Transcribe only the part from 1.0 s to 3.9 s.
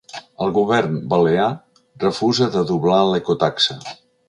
balear refusa de doblar l’ecotaxa.